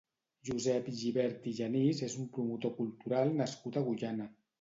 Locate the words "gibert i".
1.01-1.53